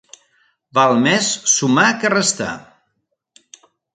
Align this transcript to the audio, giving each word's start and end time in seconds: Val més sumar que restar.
Val 0.77 0.93
més 1.01 1.27
sumar 1.51 1.85
que 2.05 2.11
restar. 2.15 2.49